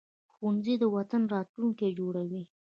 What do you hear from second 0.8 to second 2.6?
وطن راتلونکی جوړوي